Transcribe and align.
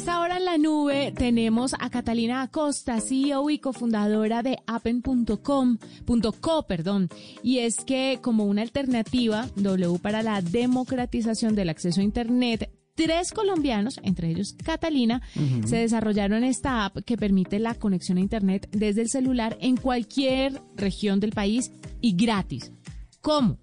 esta 0.00 0.20
hora 0.22 0.38
en 0.38 0.46
la 0.46 0.56
nube 0.56 1.12
tenemos 1.14 1.74
a 1.78 1.90
Catalina 1.90 2.40
Acosta, 2.40 3.02
CEO 3.02 3.50
y 3.50 3.58
cofundadora 3.58 4.42
de 4.42 4.56
appen.com.co, 4.66 6.62
perdón. 6.66 7.10
Y 7.42 7.58
es 7.58 7.84
que 7.84 8.18
como 8.22 8.46
una 8.46 8.62
alternativa, 8.62 9.46
W 9.56 9.98
para 9.98 10.22
la 10.22 10.40
democratización 10.40 11.54
del 11.54 11.68
acceso 11.68 12.00
a 12.00 12.04
Internet, 12.04 12.70
tres 12.94 13.32
colombianos, 13.32 14.00
entre 14.02 14.30
ellos 14.30 14.56
Catalina, 14.64 15.20
se 15.66 15.76
desarrollaron 15.76 16.44
esta 16.44 16.86
app 16.86 17.04
que 17.04 17.18
permite 17.18 17.58
la 17.58 17.74
conexión 17.74 18.16
a 18.16 18.22
Internet 18.22 18.70
desde 18.72 19.02
el 19.02 19.10
celular 19.10 19.58
en 19.60 19.76
cualquier 19.76 20.62
región 20.76 21.20
del 21.20 21.32
país 21.32 21.72
y 22.00 22.16
gratis. 22.16 22.72
¿Cómo? 23.20 23.58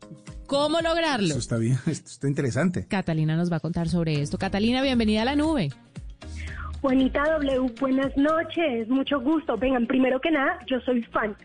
¿Cómo 0.48 0.80
lograrlo? 0.82 1.28
Eso 1.28 1.40
está 1.40 1.58
bien, 1.58 1.78
esto 1.88 2.10
está 2.10 2.28
interesante. 2.28 2.86
Catalina 2.86 3.36
nos 3.36 3.52
va 3.52 3.58
a 3.58 3.60
contar 3.60 3.90
sobre 3.90 4.22
esto. 4.22 4.38
Catalina, 4.38 4.82
bienvenida 4.82 5.24
a 5.24 5.26
la 5.26 5.36
nube. 5.36 5.72
Juanita 6.82 7.24
W, 7.40 7.74
buenas 7.80 8.16
noches, 8.18 8.88
mucho 8.88 9.20
gusto. 9.20 9.58
Vengan, 9.58 9.88
primero 9.88 10.20
que 10.22 10.32
nada, 10.32 10.60
yo 10.68 10.80
soy 10.82 11.02
fan. 11.04 11.36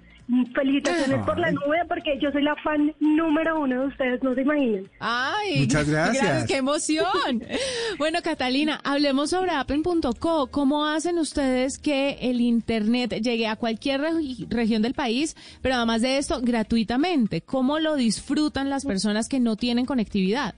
Felicitaciones 0.55 1.27
por 1.27 1.39
la 1.39 1.51
nube 1.51 1.79
porque 1.89 2.17
yo 2.21 2.31
soy 2.31 2.43
la 2.43 2.55
fan 2.57 2.95
número 3.01 3.61
uno 3.61 3.81
de 3.83 3.87
ustedes, 3.89 4.23
no 4.23 4.35
se 4.35 4.43
imaginan. 4.43 4.85
Ay, 5.01 5.61
Muchas 5.61 5.89
gracias. 5.91 6.47
¡Qué 6.47 6.57
emoción! 6.59 7.43
bueno, 7.99 8.21
Catalina, 8.23 8.81
hablemos 8.85 9.31
sobre 9.31 9.51
appen.co. 9.51 10.47
¿Cómo 10.51 10.87
hacen 10.87 11.19
ustedes 11.19 11.77
que 11.79 12.19
el 12.23 12.41
Internet 12.41 13.21
llegue 13.21 13.47
a 13.49 13.57
cualquier 13.57 14.01
regi- 14.01 14.47
región 14.49 14.81
del 14.81 14.95
país, 14.95 15.37
pero 15.61 15.75
además 15.75 16.03
de 16.03 16.19
esto, 16.19 16.41
gratuitamente? 16.41 17.41
¿Cómo 17.41 17.79
lo 17.81 17.97
disfrutan 17.97 18.71
las 18.71 18.85
personas 18.87 19.29
que 19.29 19.41
no 19.41 19.57
tienen 19.57 19.87
conectividad? 19.87 20.55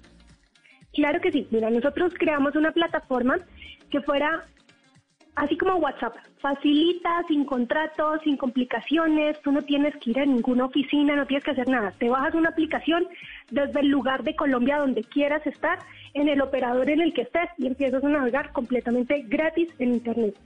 Claro 0.93 1.21
que 1.21 1.33
sí. 1.33 1.49
Mira, 1.51 1.71
nosotros 1.71 2.13
creamos 2.17 2.55
una 2.55 2.71
plataforma 2.71 3.37
que 3.91 4.01
fuera 4.03 4.45
así 5.37 5.57
como 5.57 5.77
WhatsApp, 5.77 6.17
facilita, 6.39 7.23
sin 7.29 7.45
contratos, 7.45 8.21
sin 8.23 8.37
complicaciones, 8.37 9.41
tú 9.43 9.53
no 9.53 9.63
tienes 9.63 9.95
que 9.97 10.11
ir 10.11 10.21
a 10.21 10.27
ninguna 10.27 10.67
oficina, 10.67 11.17
no 11.17 11.27
tienes 11.27 11.45
que 11.45 11.53
hacer 11.53 11.69
nada. 11.69 11.93
Te 11.99 12.09
bajas 12.09 12.35
una 12.35 12.51
aplicación 12.51 13.07
desde 13.51 13.81
el 13.81 13.89
lugar 13.89 14.23
de 14.23 14.37
Colombia 14.37 14.79
donde 14.79 15.03
quieras 15.03 15.47
estar, 15.47 15.79
en 16.15 16.29
el 16.29 16.41
operador 16.41 16.89
en 16.91 17.01
el 17.01 17.13
que 17.13 17.23
estés 17.23 17.51
y 17.59 17.67
empiezas 17.67 18.05
a 18.05 18.09
navegar 18.09 18.53
completamente 18.53 19.23
gratis 19.27 19.69
en 19.79 19.95
Internet. 19.95 20.37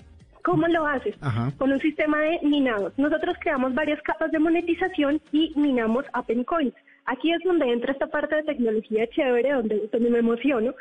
¿Cómo 0.42 0.66
lo 0.66 0.86
haces? 0.86 1.14
Ajá. 1.20 1.52
Con 1.58 1.72
un 1.72 1.80
sistema 1.80 2.20
de 2.20 2.40
minados. 2.42 2.94
Nosotros 2.96 3.36
creamos 3.38 3.74
varias 3.74 4.00
capas 4.00 4.32
de 4.32 4.38
monetización 4.38 5.20
y 5.30 5.52
minamos 5.56 6.06
Appen 6.14 6.44
Coins. 6.44 6.74
Aquí 7.10 7.32
es 7.32 7.42
donde 7.42 7.72
entra 7.72 7.92
esta 7.92 8.06
parte 8.06 8.36
de 8.36 8.42
tecnología 8.42 9.06
chévere, 9.08 9.52
donde, 9.52 9.88
donde 9.90 10.10
me 10.10 10.18
emociono, 10.18 10.74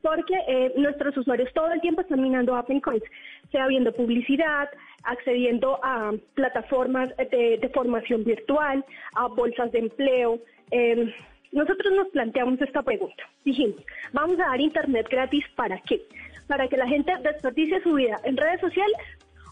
porque 0.00 0.34
eh, 0.48 0.72
nuestros 0.76 1.14
usuarios 1.14 1.52
todo 1.52 1.70
el 1.72 1.80
tiempo 1.82 2.00
están 2.00 2.22
minando 2.22 2.56
Appen 2.56 2.80
Coins, 2.80 3.04
sea 3.52 3.66
viendo 3.66 3.92
publicidad, 3.92 4.70
accediendo 5.02 5.78
a 5.84 6.12
plataformas 6.32 7.14
de, 7.18 7.70
formación 7.74 8.24
virtual, 8.24 8.82
a 9.14 9.26
bolsas 9.26 9.70
de 9.72 9.80
empleo. 9.80 10.38
eh, 10.70 11.14
nosotros 11.52 11.92
nos 11.92 12.08
planteamos 12.08 12.60
esta 12.62 12.82
pregunta. 12.82 13.22
Dijimos, 13.44 13.76
vamos 14.12 14.40
a 14.40 14.46
dar 14.46 14.60
Internet 14.60 15.06
gratis 15.10 15.44
para 15.54 15.78
qué? 15.80 16.00
Para 16.48 16.66
que 16.66 16.78
la 16.78 16.88
gente 16.88 17.12
desperdicie 17.22 17.82
su 17.82 17.92
vida 17.92 18.18
en 18.24 18.38
redes 18.38 18.60
sociales 18.60 18.96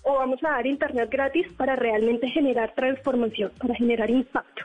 o 0.02 0.14
vamos 0.14 0.42
a 0.42 0.52
dar 0.52 0.66
Internet 0.66 1.10
gratis 1.10 1.46
para 1.58 1.76
realmente 1.76 2.26
generar 2.28 2.74
transformación, 2.74 3.52
para 3.58 3.74
generar 3.74 4.10
impacto. 4.10 4.64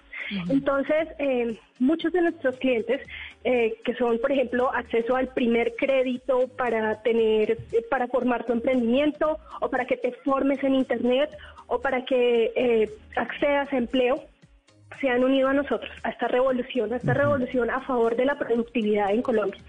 Entonces, 0.49 1.07
eh, 1.19 1.57
muchos 1.79 2.11
de 2.11 2.21
nuestros 2.21 2.57
clientes, 2.57 3.01
eh, 3.43 3.75
que 3.83 3.93
son, 3.95 4.19
por 4.19 4.31
ejemplo, 4.31 4.73
acceso 4.73 5.15
al 5.15 5.29
primer 5.29 5.75
crédito 5.75 6.47
para 6.57 7.01
tener, 7.01 7.51
eh, 7.51 7.85
para 7.89 8.07
formar 8.07 8.45
tu 8.45 8.53
emprendimiento, 8.53 9.37
o 9.61 9.69
para 9.69 9.85
que 9.85 9.97
te 9.97 10.11
formes 10.23 10.63
en 10.63 10.75
Internet, 10.75 11.29
o 11.67 11.79
para 11.79 12.03
que 12.05 12.51
eh, 12.55 12.89
accedas 13.15 13.71
a 13.71 13.77
empleo, 13.77 14.23
se 15.01 15.09
han 15.09 15.23
unido 15.23 15.49
a 15.49 15.53
nosotros, 15.53 15.91
a 16.03 16.09
esta 16.09 16.27
revolución, 16.27 16.91
a 16.93 16.97
esta 16.97 17.13
revolución 17.13 17.69
a 17.69 17.81
favor 17.81 18.15
de 18.15 18.25
la 18.25 18.37
productividad 18.37 19.11
en 19.11 19.21
Colombia. 19.21 19.61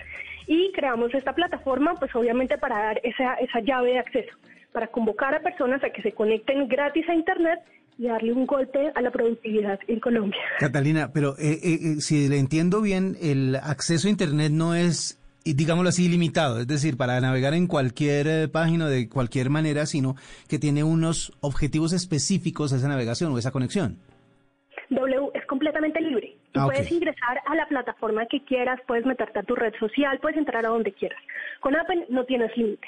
Y 0.47 0.73
creamos 0.73 1.15
esta 1.15 1.35
plataforma, 1.35 1.95
pues 1.95 2.15
obviamente 2.15 2.57
para 2.57 2.79
dar 2.79 3.01
esa, 3.03 3.35
esa 3.35 3.61
llave 3.61 3.93
de 3.93 3.99
acceso, 3.99 4.35
para 4.73 4.87
convocar 4.87 5.35
a 5.35 5.41
personas 5.41 5.85
a 5.85 5.91
que 5.91 6.03
se 6.03 6.13
conecten 6.13 6.67
gratis 6.69 7.07
a 7.09 7.15
Internet 7.15 7.61
y 7.99 8.07
darle 8.07 8.33
un 8.33 8.47
golpe 8.47 8.93
a 8.95 9.03
la 9.03 9.11
productividad 9.11 9.79
en 9.89 9.99
Colombia. 10.01 10.41
Catalina, 10.61 11.11
pero 11.13 11.37
eh, 11.39 11.59
eh, 11.63 11.79
eh, 11.83 12.01
si 12.01 12.29
le 12.29 12.39
entiendo 12.39 12.81
bien, 12.81 13.17
el 13.21 13.57
acceso 13.57 14.07
a 14.07 14.11
Internet 14.11 14.53
no 14.53 14.75
es, 14.77 15.19
y 15.45 15.55
digámoslo 15.55 15.89
así, 15.89 16.07
ilimitado, 16.07 16.61
es 16.61 16.69
decir, 16.69 16.97
para 16.97 17.21
navegar 17.21 17.55
en 17.55 17.67
cualquier 17.67 18.27
eh, 18.29 18.49
página 18.49 18.89
de 18.89 19.09
cualquier 19.09 19.51
manera, 19.51 19.85
sino 19.85 20.15
que 20.49 20.59
tiene 20.59 20.85
unos 20.85 21.33
objetivos 21.41 21.93
específicos 21.93 22.73
a 22.73 22.77
esa 22.77 22.89
navegación 22.89 23.33
o 23.33 23.39
esa 23.39 23.51
conexión. 23.51 23.99
W 24.91 25.31
es 25.35 25.45
completamente 25.47 26.01
libre. 26.01 26.37
Tú 26.53 26.61
Ah, 26.61 26.67
puedes 26.67 26.91
ingresar 26.91 27.41
a 27.47 27.55
la 27.57 27.67
plataforma 27.67 28.27
que 28.27 28.43
quieras, 28.45 28.81
puedes 28.87 29.05
meterte 29.05 29.41
a 29.41 29.43
tu 29.43 29.55
red 29.55 29.75
social, 29.79 30.19
puedes 30.21 30.39
entrar 30.39 30.65
a 30.65 30.69
donde 30.71 30.93
quieras. 30.93 31.21
Con 31.61 31.77
Appen 31.77 32.07
no 32.09 32.25
tienes 32.25 32.57
límite. 32.57 32.87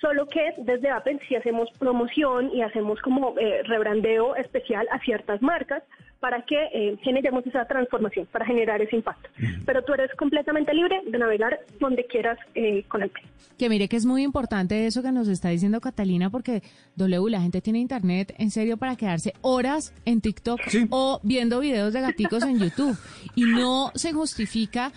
Solo 0.00 0.26
que 0.26 0.40
desde 0.58 0.88
Appen 0.90 1.20
sí 1.28 1.36
hacemos 1.36 1.68
promoción 1.78 2.50
y 2.54 2.62
hacemos 2.62 3.00
como 3.02 3.34
eh, 3.38 3.62
rebrandeo 3.64 4.34
especial 4.36 4.86
a 4.90 4.98
ciertas 5.00 5.42
marcas 5.42 5.82
para 6.20 6.42
que 6.44 6.56
eh, 6.74 6.96
generemos 7.02 7.46
esa 7.46 7.64
transformación, 7.66 8.26
para 8.30 8.44
generar 8.44 8.80
ese 8.82 8.96
impacto. 8.96 9.28
Pero 9.64 9.82
tú 9.82 9.94
eres 9.94 10.10
completamente 10.16 10.72
libre 10.74 11.00
de 11.06 11.18
navegar 11.18 11.60
donde 11.78 12.04
quieras 12.06 12.38
eh, 12.54 12.84
con 12.88 13.02
Appen. 13.02 13.24
Que 13.58 13.68
mire 13.68 13.88
que 13.88 13.96
es 13.96 14.04
muy 14.06 14.22
importante 14.22 14.86
eso 14.86 15.02
que 15.02 15.12
nos 15.12 15.28
está 15.28 15.48
diciendo 15.48 15.80
Catalina, 15.80 16.28
porque 16.30 16.62
W, 16.96 17.30
la 17.30 17.40
gente 17.40 17.60
tiene 17.62 17.78
internet 17.78 18.34
en 18.38 18.50
serio 18.50 18.76
para 18.76 18.96
quedarse 18.96 19.32
horas 19.40 19.94
en 20.04 20.20
TikTok 20.20 20.60
Sí. 20.68 20.86
o 20.90 21.20
viendo 21.22 21.60
videos 21.60 21.92
de 21.92 22.00
gaticos 22.02 22.42
en 22.44 22.58
YouTube. 22.58 22.96
Y 23.34 23.44
no 23.44 23.90
se 23.94 24.12
justifica. 24.12 24.92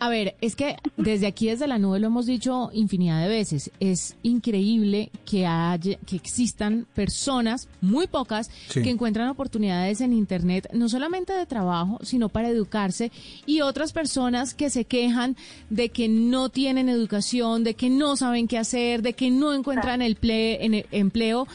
A 0.00 0.08
ver, 0.08 0.34
es 0.40 0.54
que 0.56 0.76
desde 0.96 1.26
aquí, 1.26 1.46
desde 1.46 1.66
la 1.68 1.78
nube, 1.78 1.98
lo 2.00 2.08
hemos 2.08 2.26
dicho 2.26 2.68
infinidad 2.74 3.22
de 3.22 3.28
veces. 3.28 3.70
Es 3.80 4.16
increíble 4.22 5.10
que 5.24 5.46
haya, 5.46 5.96
que 6.04 6.16
existan 6.16 6.86
personas, 6.94 7.68
muy 7.80 8.06
pocas, 8.08 8.50
Sí. 8.68 8.82
que 8.82 8.90
encuentran 8.90 9.28
oportunidades 9.28 10.00
en 10.00 10.12
Internet, 10.12 10.68
no 10.72 10.88
solamente 10.88 11.32
de 11.32 11.46
trabajo, 11.46 11.98
sino 12.02 12.28
para 12.28 12.48
educarse, 12.48 13.12
y 13.46 13.60
otras 13.60 13.92
personas 13.92 14.52
que 14.52 14.68
se 14.68 14.84
quejan 14.84 15.36
de 15.70 15.88
que 15.90 16.08
no 16.08 16.48
tienen 16.48 16.88
educación, 16.88 17.62
de 17.64 17.74
que 17.74 17.88
no 17.88 18.16
saben 18.16 18.48
qué 18.48 18.58
hacer, 18.58 19.00
de 19.00 19.12
que 19.14 19.30
no 19.30 19.54
encuentran 19.54 20.02
el 20.02 20.20
ple- 20.20 20.58
en 20.60 20.74
el 20.74 20.86
empleo. 20.90 21.46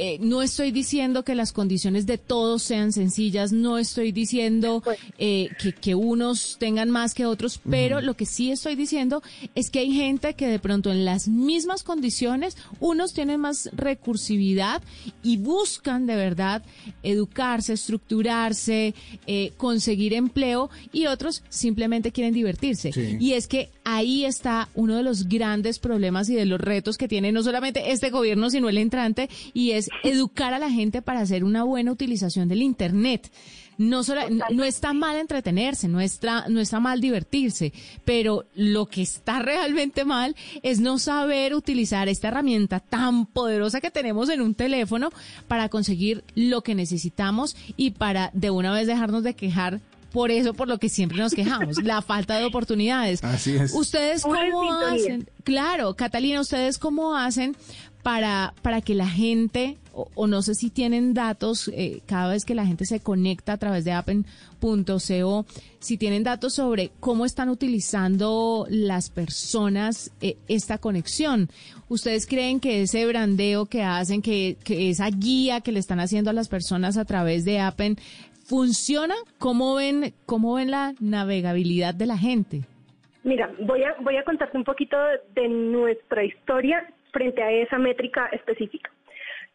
Eh, 0.00 0.18
no 0.20 0.42
estoy 0.42 0.70
diciendo 0.70 1.24
que 1.24 1.34
las 1.34 1.52
condiciones 1.52 2.06
de 2.06 2.18
todos 2.18 2.62
sean 2.62 2.92
sencillas, 2.92 3.50
no 3.50 3.78
estoy 3.78 4.12
diciendo 4.12 4.80
eh, 5.18 5.48
que, 5.60 5.72
que 5.72 5.96
unos 5.96 6.56
tengan 6.60 6.88
más 6.88 7.14
que 7.14 7.26
otros, 7.26 7.60
pero 7.68 8.00
lo 8.00 8.14
que 8.14 8.24
sí 8.24 8.52
estoy 8.52 8.76
diciendo 8.76 9.24
es 9.56 9.70
que 9.70 9.80
hay 9.80 9.92
gente 9.92 10.34
que 10.34 10.46
de 10.46 10.60
pronto 10.60 10.92
en 10.92 11.04
las 11.04 11.26
mismas 11.26 11.82
condiciones, 11.82 12.56
unos 12.78 13.12
tienen 13.12 13.40
más 13.40 13.70
recursividad 13.72 14.82
y 15.24 15.36
buscan 15.38 16.06
de 16.06 16.14
verdad 16.14 16.62
educarse, 17.02 17.72
estructurarse, 17.72 18.94
eh, 19.26 19.52
conseguir 19.56 20.14
empleo 20.14 20.70
y 20.92 21.06
otros 21.06 21.42
simplemente 21.48 22.12
quieren 22.12 22.34
divertirse. 22.34 22.92
Sí. 22.92 23.16
Y 23.18 23.32
es 23.32 23.48
que 23.48 23.70
ahí 23.82 24.24
está 24.24 24.68
uno 24.74 24.94
de 24.94 25.02
los 25.02 25.28
grandes 25.28 25.80
problemas 25.80 26.28
y 26.28 26.36
de 26.36 26.46
los 26.46 26.60
retos 26.60 26.98
que 26.98 27.08
tiene 27.08 27.32
no 27.32 27.42
solamente 27.42 27.90
este 27.90 28.10
gobierno, 28.10 28.48
sino 28.48 28.68
el 28.68 28.78
entrante, 28.78 29.28
y 29.54 29.72
es 29.72 29.87
educar 30.02 30.54
a 30.54 30.58
la 30.58 30.70
gente 30.70 31.02
para 31.02 31.20
hacer 31.20 31.44
una 31.44 31.64
buena 31.64 31.92
utilización 31.92 32.48
del 32.48 32.62
Internet. 32.62 33.30
No, 33.78 34.02
no, 34.50 34.64
está 34.64 34.92
mal 34.92 35.16
entretenerse, 35.18 35.86
no 35.86 36.00
está, 36.00 36.48
no 36.48 36.58
está 36.58 36.80
mal 36.80 37.00
divertirse, 37.00 37.72
pero 38.04 38.44
lo 38.56 38.86
que 38.86 39.02
está 39.02 39.38
realmente 39.42 40.04
mal 40.04 40.34
es 40.64 40.80
no 40.80 40.98
saber 40.98 41.54
utilizar 41.54 42.08
esta 42.08 42.26
herramienta 42.26 42.80
tan 42.80 43.26
poderosa 43.26 43.80
que 43.80 43.92
tenemos 43.92 44.30
en 44.30 44.40
un 44.40 44.56
teléfono 44.56 45.10
para 45.46 45.68
conseguir 45.68 46.24
lo 46.34 46.62
que 46.62 46.74
necesitamos 46.74 47.56
y 47.76 47.92
para 47.92 48.32
de 48.34 48.50
una 48.50 48.72
vez 48.72 48.88
dejarnos 48.88 49.22
de 49.22 49.34
quejar 49.34 49.80
por 50.12 50.30
eso, 50.30 50.54
por 50.54 50.68
lo 50.68 50.78
que 50.78 50.88
siempre 50.88 51.18
nos 51.18 51.34
quejamos, 51.34 51.76
la 51.84 52.02
falta 52.02 52.38
de 52.38 52.44
oportunidades. 52.44 53.22
Así 53.22 53.56
es. 53.56 53.72
¿Ustedes 53.74 54.22
cómo 54.22 54.72
hacen? 54.72 55.28
Claro, 55.44 55.94
Catalina, 55.94 56.40
¿ustedes 56.40 56.78
cómo 56.78 57.16
hacen 57.16 57.56
para, 58.02 58.54
para 58.62 58.80
que 58.80 58.94
la 58.94 59.08
gente, 59.08 59.76
o, 59.92 60.26
no 60.26 60.42
sé 60.42 60.54
si 60.54 60.70
tienen 60.70 61.14
datos, 61.14 61.68
eh, 61.74 62.00
cada 62.06 62.32
vez 62.32 62.44
que 62.44 62.54
la 62.54 62.64
gente 62.64 62.84
se 62.84 63.00
conecta 63.00 63.54
a 63.54 63.58
través 63.58 63.84
de 63.84 63.92
appen.co, 63.92 65.46
si 65.80 65.98
tienen 65.98 66.24
datos 66.24 66.54
sobre 66.54 66.90
cómo 67.00 67.24
están 67.24 67.48
utilizando 67.48 68.66
las 68.70 69.10
personas 69.10 70.12
eh, 70.20 70.36
esta 70.48 70.78
conexión? 70.78 71.48
¿Ustedes 71.88 72.26
creen 72.26 72.60
que 72.60 72.82
ese 72.82 73.06
brandeo 73.06 73.66
que 73.66 73.82
hacen, 73.82 74.22
que, 74.22 74.56
que 74.64 74.90
esa 74.90 75.08
guía 75.10 75.60
que 75.60 75.72
le 75.72 75.80
están 75.80 76.00
haciendo 76.00 76.30
a 76.30 76.34
las 76.34 76.48
personas 76.48 76.96
a 76.96 77.04
través 77.04 77.44
de 77.44 77.60
Appen, 77.60 77.96
funciona? 78.44 79.14
¿Cómo 79.38 79.74
ven, 79.74 80.14
cómo 80.24 80.54
ven 80.54 80.70
la 80.70 80.94
navegabilidad 81.00 81.94
de 81.94 82.06
la 82.06 82.16
gente? 82.16 82.62
Mira, 83.24 83.52
voy 83.60 83.82
a, 83.82 83.94
voy 84.00 84.16
a 84.16 84.24
contarte 84.24 84.56
un 84.56 84.64
poquito 84.64 84.96
de 85.34 85.48
nuestra 85.48 86.24
historia 86.24 86.82
frente 87.18 87.42
a 87.42 87.50
esa 87.50 87.78
métrica 87.78 88.26
específica. 88.26 88.90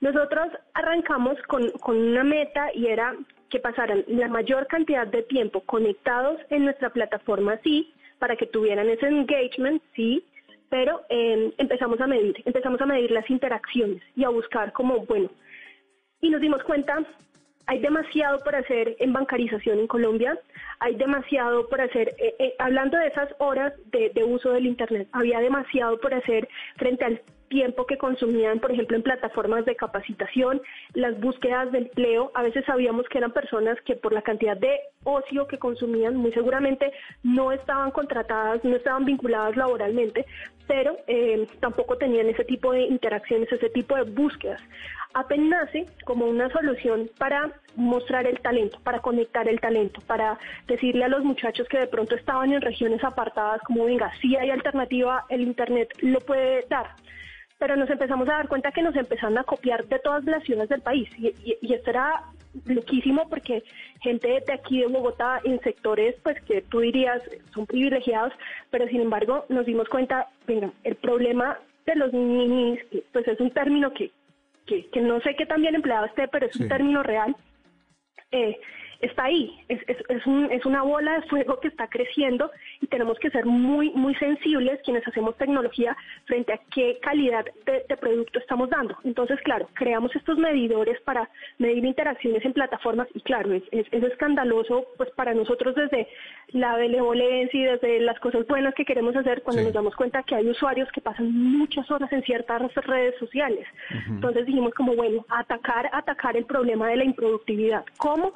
Nosotros 0.02 0.48
arrancamos 0.74 1.42
con, 1.48 1.70
con 1.86 1.98
una 1.98 2.26
meta 2.26 2.70
y 2.74 2.88
era 2.88 3.16
que 3.50 3.60
pasaran 3.60 4.04
la 4.08 4.28
mayor 4.28 4.68
cantidad 4.68 5.08
de 5.08 5.24
tiempo 5.24 5.62
conectados 5.62 6.42
en 6.50 6.66
nuestra 6.66 6.90
plataforma, 6.90 7.58
sí, 7.64 7.94
para 8.20 8.36
que 8.36 8.48
tuvieran 8.48 8.90
ese 8.90 9.08
engagement, 9.08 9.82
sí, 9.96 10.26
pero 10.70 11.02
em, 11.08 11.52
empezamos 11.58 12.02
a 12.02 12.08
medir, 12.08 12.36
empezamos 12.46 12.82
a 12.82 12.86
medir 12.86 13.12
las 13.12 13.30
interacciones 13.30 14.02
y 14.16 14.26
a 14.26 14.30
buscar 14.30 14.74
como, 14.74 15.06
bueno, 15.06 15.30
y 16.20 16.30
nos 16.32 16.42
dimos 16.42 16.64
cuenta, 16.64 16.98
hay 17.68 17.80
demasiado 17.80 18.40
por 18.44 18.56
hacer 18.56 18.96
en 19.00 19.14
bancarización 19.14 19.80
en 19.80 19.88
Colombia, 19.88 20.38
hay 20.80 20.96
demasiado 20.96 21.70
por 21.70 21.80
hacer, 21.80 22.10
eh, 22.18 22.36
eh, 22.40 22.56
hablando 22.60 22.98
de 22.98 23.08
esas 23.08 23.30
horas 23.38 23.72
de, 23.92 24.10
de 24.10 24.24
uso 24.24 24.52
del 24.52 24.66
Internet, 24.66 25.08
había 25.14 25.40
demasiado 25.40 25.98
por 26.02 26.14
hacer 26.14 26.50
frente 26.76 27.06
al 27.06 27.22
tiempo 27.54 27.86
que 27.86 28.00
consumían, 28.00 28.60
por 28.60 28.72
ejemplo, 28.72 28.98
en 28.98 29.04
plataformas 29.04 29.64
de 29.64 29.76
capacitación, 29.76 30.60
las 30.96 31.20
búsquedas 31.20 31.72
de 31.72 31.78
empleo, 31.78 32.32
a 32.34 32.42
veces 32.42 32.66
sabíamos 32.66 33.08
que 33.10 33.20
eran 33.20 33.32
personas 33.32 33.80
que 33.82 33.96
por 33.96 34.12
la 34.12 34.24
cantidad 34.24 34.58
de 34.58 34.80
ocio 35.04 35.48
que 35.48 35.60
consumían, 35.60 36.16
muy 36.16 36.32
seguramente 36.32 36.92
no 37.22 37.52
estaban 37.52 37.92
contratadas, 37.92 38.64
no 38.64 38.76
estaban 38.76 39.06
vinculadas 39.06 39.56
laboralmente, 39.56 40.26
pero 40.68 40.98
eh, 41.06 41.48
tampoco 41.60 41.96
tenían 41.96 42.28
ese 42.28 42.44
tipo 42.44 42.72
de 42.72 42.82
interacciones, 42.82 43.52
ese 43.52 43.70
tipo 43.70 43.96
de 43.96 44.04
búsquedas. 44.04 44.60
Apen 45.14 45.48
nace 45.48 45.86
como 46.06 46.26
una 46.26 46.50
solución 46.50 47.08
para 47.20 47.52
mostrar 47.76 48.26
el 48.26 48.40
talento, 48.40 48.80
para 48.84 49.00
conectar 49.00 49.48
el 49.48 49.60
talento, 49.60 50.02
para 50.08 50.40
decirle 50.68 51.06
a 51.06 51.08
los 51.08 51.24
muchachos 51.24 51.68
que 51.68 51.78
de 51.78 51.86
pronto 51.86 52.16
estaban 52.16 52.52
en 52.52 52.62
regiones 52.62 53.04
apartadas 53.04 53.62
como 53.62 53.86
venga, 53.86 54.12
si 54.22 54.36
hay 54.36 54.50
alternativa, 54.50 55.26
el 55.30 55.42
Internet 55.42 55.90
lo 56.02 56.20
puede 56.22 56.66
dar 56.68 56.96
pero 57.64 57.78
nos 57.78 57.90
empezamos 57.90 58.28
a 58.28 58.34
dar 58.34 58.50
cuenta 58.50 58.74
que 58.74 58.82
nos 58.82 58.94
empezaron 58.94 59.38
a 59.38 59.46
copiar 59.46 59.86
de 59.86 59.98
todas 59.98 60.26
las 60.26 60.44
ciudades 60.44 60.68
del 60.68 60.82
país 60.82 61.08
y, 61.18 61.34
y, 61.62 61.74
esto 61.74 61.92
era 61.92 62.26
loquísimo 62.66 63.30
porque 63.30 63.64
gente 64.02 64.44
de 64.46 64.54
aquí 64.54 64.82
de 64.82 64.88
Bogotá 64.88 65.40
en 65.46 65.62
sectores 65.62 66.14
pues 66.24 66.42
que 66.42 66.62
tú 66.64 66.82
dirías 66.82 67.22
son 67.54 67.66
privilegiados, 67.66 68.34
pero 68.70 68.86
sin 68.90 69.00
embargo 69.00 69.46
nos 69.48 69.66
dimos 69.66 69.88
cuenta, 69.88 70.28
venga, 70.46 70.74
el 70.84 70.96
problema 70.96 71.58
de 71.86 71.96
los 71.96 72.12
ninis, 72.12 72.82
pues 73.14 73.26
es 73.30 73.40
un 73.40 73.52
término 73.52 73.94
que, 73.94 74.12
que, 74.66 74.90
que 74.90 75.00
no 75.00 75.22
sé 75.22 75.34
qué 75.38 75.46
tan 75.46 75.62
bien 75.62 75.76
empleado 75.76 76.08
esté, 76.08 76.28
pero 76.28 76.48
es 76.48 76.56
un 76.58 76.68
término 76.68 77.02
real. 77.02 77.34
Eh, 78.34 78.60
está 79.04 79.26
ahí, 79.26 79.60
es, 79.68 79.82
es, 79.88 79.98
es, 80.10 80.26
un, 80.26 80.52
es, 80.52 80.66
una 80.66 80.82
bola 80.82 81.20
de 81.20 81.28
fuego 81.28 81.60
que 81.60 81.68
está 81.68 81.88
creciendo 81.88 82.50
y 82.82 82.88
tenemos 82.88 83.20
que 83.20 83.30
ser 83.30 83.46
muy, 83.46 83.92
muy 83.92 84.16
sensibles 84.16 84.80
quienes 84.84 85.08
hacemos 85.08 85.38
tecnología 85.38 85.96
frente 86.26 86.54
a 86.54 86.60
qué 86.74 87.00
calidad 87.02 87.46
de, 87.66 87.86
de 87.88 87.98
producto 87.98 88.40
estamos 88.40 88.70
dando. 88.70 88.98
Entonces, 89.04 89.40
claro, 89.42 89.68
creamos 89.74 90.16
estos 90.16 90.38
medidores 90.38 91.00
para 91.02 91.30
medir 91.58 91.84
interacciones 91.84 92.44
en 92.46 92.54
plataformas 92.54 93.08
y 93.14 93.22
claro, 93.22 93.54
es, 93.54 93.64
es, 93.72 94.04
escandaloso 94.04 94.86
pues 94.98 95.10
para 95.12 95.34
nosotros 95.34 95.76
desde 95.76 96.08
la 96.50 96.76
benevolencia 96.76 97.60
y 97.60 97.64
desde 97.64 98.00
las 98.00 98.20
cosas 98.20 98.46
buenas 98.48 98.74
que 98.74 98.86
queremos 98.86 99.16
hacer 99.16 99.42
cuando 99.44 99.62
sí. 99.62 99.66
nos 99.66 99.74
damos 99.74 99.96
cuenta 99.96 100.24
que 100.24 100.36
hay 100.36 100.48
usuarios 100.48 100.90
que 100.92 101.02
pasan 101.02 101.32
muchas 101.34 101.90
horas 101.92 102.12
en 102.12 102.24
ciertas 102.24 102.74
redes 102.76 103.16
sociales. 103.20 103.68
Uh 103.90 103.94
-huh. 103.94 104.16
Entonces 104.16 104.46
dijimos 104.46 104.74
como, 104.74 104.96
bueno, 104.96 105.26
atacar, 105.30 105.90
atacar 105.92 106.38
el 106.38 106.46
problema 106.46 106.88
de 106.88 106.98
la 106.98 107.04
improductividad. 107.04 107.86
¿Cómo? 107.98 108.34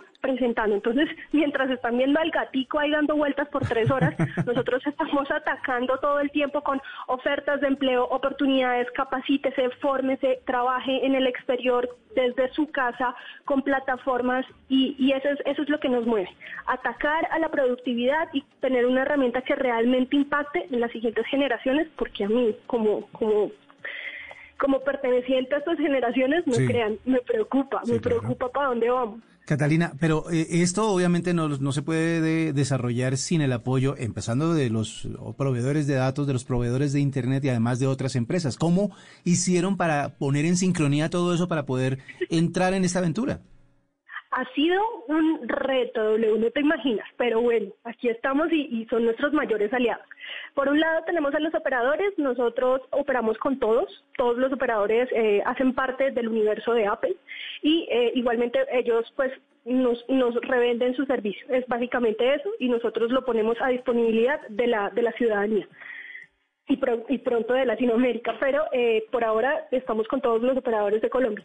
Entonces, 0.65 1.09
mientras 1.31 1.69
están 1.69 1.97
viendo 1.97 2.19
al 2.19 2.31
gatico 2.31 2.79
ahí 2.79 2.91
dando 2.91 3.15
vueltas 3.15 3.47
por 3.49 3.67
tres 3.67 3.91
horas, 3.91 4.15
nosotros 4.45 4.85
estamos 4.85 5.29
atacando 5.29 5.97
todo 5.99 6.19
el 6.19 6.31
tiempo 6.31 6.61
con 6.61 6.81
ofertas 7.07 7.61
de 7.61 7.67
empleo, 7.67 8.05
oportunidades, 8.05 8.89
capacítese, 8.91 9.69
fórmese, 9.81 10.39
trabaje 10.45 11.05
en 11.05 11.15
el 11.15 11.27
exterior 11.27 11.87
desde 12.15 12.51
su 12.53 12.71
casa 12.71 13.15
con 13.45 13.61
plataformas 13.61 14.45
y, 14.69 14.95
y 14.97 15.11
eso, 15.11 15.29
es, 15.29 15.39
eso 15.45 15.61
es 15.61 15.69
lo 15.69 15.79
que 15.79 15.89
nos 15.89 16.05
mueve. 16.05 16.29
Atacar 16.65 17.27
a 17.31 17.39
la 17.39 17.49
productividad 17.49 18.29
y 18.33 18.41
tener 18.59 18.85
una 18.85 19.03
herramienta 19.03 19.41
que 19.41 19.55
realmente 19.55 20.15
impacte 20.15 20.67
en 20.71 20.79
las 20.79 20.91
siguientes 20.91 21.25
generaciones, 21.27 21.87
porque 21.95 22.23
a 22.23 22.29
mí 22.29 22.55
como, 22.65 23.07
como 23.11 23.51
como 24.59 24.79
perteneciente 24.81 25.55
a 25.55 25.59
estas 25.59 25.77
generaciones, 25.77 26.45
no 26.45 26.53
sí. 26.53 26.65
crean, 26.65 26.97
me 27.05 27.19
preocupa, 27.21 27.81
sí, 27.83 27.93
me 27.93 27.99
preocupa 27.99 28.49
para 28.49 28.67
dónde 28.69 28.89
vamos. 28.89 29.21
Catalina, 29.45 29.93
pero 29.97 30.29
eh, 30.29 30.45
esto 30.49 30.91
obviamente 30.91 31.33
no, 31.33 31.47
no 31.47 31.71
se 31.71 31.81
puede 31.81 32.19
de 32.19 32.51
desarrollar 32.51 33.15
sin 33.15 33.39
el 33.39 33.53
apoyo, 33.53 33.95
empezando 33.97 34.53
de 34.53 34.69
los 34.69 35.07
proveedores 35.37 35.87
de 35.87 35.93
datos, 35.93 36.27
de 36.27 36.33
los 36.33 36.43
proveedores 36.43 36.91
de 36.91 36.99
Internet 36.99 37.45
y 37.45 37.49
además 37.49 37.79
de 37.79 37.87
otras 37.87 38.17
empresas. 38.17 38.57
¿Cómo 38.57 38.91
hicieron 39.23 39.77
para 39.77 40.09
poner 40.17 40.43
en 40.43 40.57
sincronía 40.57 41.09
todo 41.09 41.33
eso 41.33 41.47
para 41.47 41.65
poder 41.65 41.99
entrar 42.29 42.73
en 42.73 42.83
esta 42.83 42.99
aventura? 42.99 43.39
Ha 44.37 44.45
sido 44.53 44.79
un 45.07 45.47
reto, 45.47 46.11
W, 46.11 46.37
no 46.37 46.51
te 46.51 46.59
imaginas, 46.59 47.07
pero 47.17 47.41
bueno, 47.41 47.71
aquí 47.85 48.07
estamos 48.07 48.49
y, 48.51 48.85
son 48.87 49.05
nuestros 49.05 49.33
mayores 49.33 49.73
aliados. 49.73 50.05
Por 50.53 50.69
un 50.69 50.79
lado 50.79 51.03
tenemos 51.07 51.33
a 51.33 51.39
los 51.39 51.55
operadores, 51.55 52.13
nosotros 52.19 52.81
operamos 52.91 53.35
con 53.39 53.57
todos, 53.57 54.05
todos 54.15 54.37
los 54.37 54.53
operadores 54.53 55.09
eh, 55.11 55.41
hacen 55.43 55.73
parte 55.73 56.11
del 56.11 56.27
universo 56.27 56.75
de 56.75 56.85
Apple 56.85 57.15
y 57.63 57.87
eh, 57.89 58.11
igualmente 58.13 58.59
ellos 58.71 59.11
pues 59.15 59.31
nos, 59.65 60.05
revenden 60.41 60.95
su 60.95 61.07
servicio, 61.07 61.47
es 61.49 61.65
básicamente 61.65 62.35
eso 62.35 62.51
y 62.59 62.69
nosotros 62.69 63.09
lo 63.09 63.25
ponemos 63.25 63.57
a 63.59 63.69
disponibilidad 63.69 64.39
de 64.49 64.67
la, 64.67 64.91
de 64.91 65.01
la 65.01 65.13
ciudadanía. 65.13 65.67
Y, 66.67 66.79
y, 67.09 67.17
pronto 67.19 67.55
de 67.55 67.65
Latinoamérica, 67.65 68.35
pero 68.39 68.65
eh, 68.71 69.05
por 69.09 69.23
ahora 69.23 69.67
estamos 69.71 70.07
con 70.07 70.21
todos 70.21 70.43
los 70.43 70.57
operadores 70.57 71.01
de 71.01 71.09
Colombia 71.09 71.43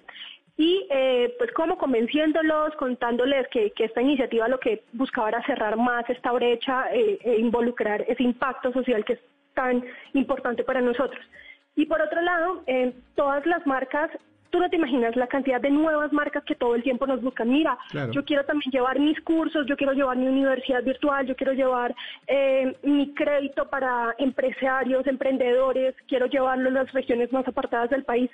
y 0.56 0.87
eh, 0.90 1.34
pues 1.38 1.50
como 1.52 1.78
convenciéndolos, 1.78 2.75
contándoles 2.76 3.49
que, 3.49 3.70
que, 3.72 3.84
esta 3.84 4.02
iniciativa 4.02 4.49
lo 4.49 4.60
que 4.60 4.84
buscaba 4.93 5.31
era 5.31 5.46
cerrar 5.46 5.76
más 5.76 6.08
esta 6.10 6.31
brecha 6.32 6.93
eh, 6.93 7.19
e 7.22 7.40
involucrar 7.40 8.04
ese 8.06 8.22
impacto 8.22 8.72
social 8.72 9.04
que 9.04 9.14
es 9.14 9.20
tan 9.54 9.84
importante 10.12 10.64
para 10.64 10.81
nosotros. 10.81 11.25
Y 11.75 11.87
por 11.87 12.02
otro 12.02 12.20
lado, 12.20 12.62
eh, 12.66 12.93
todas 13.14 13.46
las 13.46 13.66
marcas, 13.66 14.10
tú 14.50 14.58
no 14.58 14.69
te 14.69 14.76
imaginas 14.76 15.16
la 15.16 15.26
cantidad 15.26 15.60
de 15.60 15.70
nuevas 15.70 16.12
marcas 16.12 16.44
que 16.44 16.54
todo 16.54 16.75
el 16.75 16.82
tiempo 16.82 17.06
nos 17.06 17.22
buscan. 17.22 17.49
Mira, 17.49 17.78
claro. 17.90 18.12
yo 18.12 18.22
quiero 18.25 18.44
también 18.44 18.70
llevar 18.70 18.99
mis 18.99 19.19
cursos, 19.22 19.66
yo 19.66 19.76
quiero 19.76 19.94
llevar 19.94 20.19
mi 20.19 20.26
universidad 20.26 20.82
virtual, 20.82 21.26
yo 21.26 21.34
quiero 21.34 21.54
llevar 21.54 21.94
eh, 22.26 22.76
mi 22.82 23.14
crédito 23.14 23.69
para 23.70 24.14
empresarios, 24.19 25.06
emprendedores, 25.06 25.94
quiero 26.06 26.26
llevarlo 26.26 26.69
a 26.69 26.72
las 26.72 26.93
regiones 26.93 27.32
más 27.32 27.49
apartadas 27.49 27.88
del 27.88 28.04
país 28.04 28.31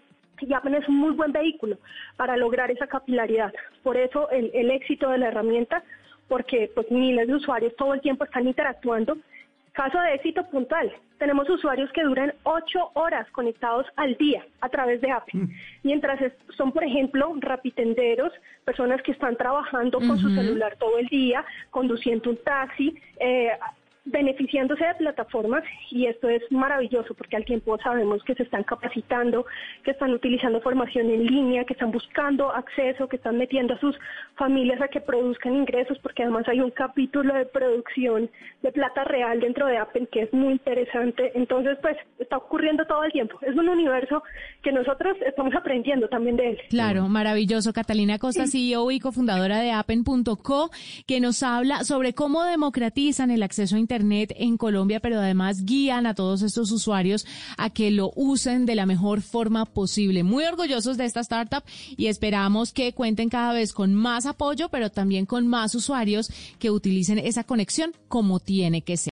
y 0.46 0.52
Appen 0.52 0.74
es 0.74 0.88
un 0.88 0.96
muy 0.96 1.12
buen 1.12 1.32
vehículo 1.32 1.78
para 2.16 2.36
lograr 2.36 2.70
esa 2.70 2.86
capilaridad. 2.86 3.52
Por 3.82 3.96
eso 3.96 4.30
el, 4.30 4.50
el 4.54 4.70
éxito 4.70 5.10
de 5.10 5.18
la 5.18 5.28
herramienta, 5.28 5.82
porque 6.28 6.70
pues 6.74 6.90
miles 6.90 7.26
de 7.26 7.34
usuarios 7.34 7.74
todo 7.76 7.94
el 7.94 8.00
tiempo 8.00 8.24
están 8.24 8.46
interactuando. 8.46 9.16
Caso 9.72 10.00
de 10.00 10.14
éxito 10.14 10.44
puntual, 10.50 10.92
tenemos 11.18 11.48
usuarios 11.48 11.90
que 11.92 12.02
duran 12.02 12.32
ocho 12.42 12.90
horas 12.94 13.30
conectados 13.30 13.86
al 13.96 14.16
día 14.16 14.44
a 14.60 14.68
través 14.68 15.00
de 15.00 15.10
Appen, 15.10 15.42
mm. 15.42 15.50
mientras 15.84 16.18
son, 16.56 16.72
por 16.72 16.82
ejemplo, 16.82 17.32
rapitenderos, 17.38 18.32
personas 18.64 19.00
que 19.02 19.12
están 19.12 19.36
trabajando 19.36 19.98
con 19.98 20.10
uh 20.10 20.14
-huh. 20.14 20.20
su 20.20 20.34
celular 20.34 20.76
todo 20.78 20.98
el 20.98 21.06
día, 21.06 21.44
conduciendo 21.70 22.30
un 22.30 22.38
taxi, 22.42 22.94
eh, 23.20 23.50
beneficiándose 24.10 24.84
de 24.84 24.94
plataformas 24.94 25.62
y 25.90 26.06
esto 26.06 26.28
es 26.28 26.42
maravilloso 26.50 27.14
porque 27.14 27.36
al 27.36 27.44
tiempo 27.44 27.78
sabemos 27.78 28.22
que 28.24 28.34
se 28.34 28.42
están 28.42 28.64
capacitando, 28.64 29.46
que 29.84 29.90
están 29.90 30.12
utilizando 30.12 30.60
formación 30.60 31.10
en 31.10 31.26
línea, 31.26 31.64
que 31.64 31.74
están 31.74 31.90
buscando 31.90 32.50
acceso, 32.50 33.08
que 33.08 33.16
están 33.16 33.38
metiendo 33.38 33.74
a 33.74 33.80
sus 33.80 33.96
familias 34.36 34.80
a 34.80 34.88
que 34.88 35.00
produzcan 35.00 35.54
ingresos 35.54 35.98
porque 36.02 36.22
además 36.22 36.48
hay 36.48 36.60
un 36.60 36.70
capítulo 36.70 37.34
de 37.34 37.44
producción 37.46 38.30
de 38.62 38.72
plata 38.72 39.04
real 39.04 39.40
dentro 39.40 39.66
de 39.66 39.76
Apple 39.76 40.08
que 40.10 40.22
es 40.22 40.32
muy 40.32 40.52
interesante. 40.52 41.32
Entonces 41.34 41.78
pues 41.82 41.96
está 42.18 42.38
ocurriendo 42.38 42.86
todo 42.86 43.04
el 43.04 43.12
tiempo. 43.12 43.38
Es 43.42 43.54
un 43.54 43.68
universo 43.68 44.22
que 44.62 44.72
nosotros 44.72 45.16
estamos 45.26 45.54
aprendiendo 45.54 46.08
también 46.08 46.36
de 46.36 46.50
él. 46.50 46.58
Claro, 46.70 47.08
maravilloso. 47.08 47.72
Catalina 47.72 48.18
Costa, 48.18 48.46
CEO 48.46 48.90
y 48.90 49.00
cofundadora 49.00 49.60
de 49.60 49.72
Appen.co, 49.72 50.70
que 51.06 51.20
nos 51.20 51.42
habla 51.42 51.84
sobre 51.84 52.14
cómo 52.14 52.44
democratizan 52.44 53.30
el 53.30 53.42
acceso 53.42 53.76
a 53.76 53.78
Internet 53.78 53.97
Internet 53.98 54.32
en 54.36 54.56
Colombia, 54.56 55.00
pero 55.00 55.18
además 55.18 55.64
guían 55.64 56.06
a 56.06 56.14
todos 56.14 56.42
estos 56.42 56.70
usuarios 56.70 57.26
a 57.56 57.70
que 57.70 57.90
lo 57.90 58.12
usen 58.14 58.64
de 58.64 58.76
la 58.76 58.86
mejor 58.86 59.22
forma 59.22 59.64
posible. 59.64 60.22
Muy 60.22 60.44
orgullosos 60.44 60.96
de 60.96 61.04
esta 61.04 61.20
startup 61.20 61.64
y 61.96 62.06
esperamos 62.06 62.72
que 62.72 62.92
cuenten 62.92 63.28
cada 63.28 63.52
vez 63.52 63.72
con 63.72 63.94
más 63.94 64.26
apoyo, 64.26 64.68
pero 64.68 64.90
también 64.90 65.26
con 65.26 65.48
más 65.48 65.74
usuarios 65.74 66.30
que 66.60 66.70
utilicen 66.70 67.18
esa 67.18 67.42
conexión 67.42 67.92
como 68.06 68.38
tiene 68.38 68.82
que 68.82 68.96
ser. 68.96 69.06